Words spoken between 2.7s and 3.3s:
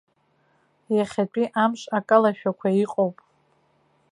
иҟоуп!